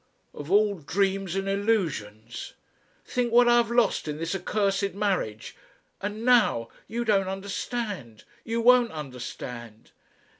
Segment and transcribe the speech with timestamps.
[0.33, 2.53] "Of all dreams and illusions!...
[3.05, 5.55] Think what I have lost in this accursed marriage.
[6.01, 6.69] And now...
[6.87, 9.91] You don't understand you won't understand."